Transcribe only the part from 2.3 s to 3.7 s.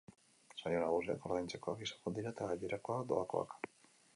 eta gainerakoak, doakoak.